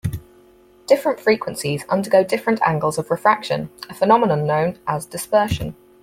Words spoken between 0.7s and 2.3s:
Different frequencies undergo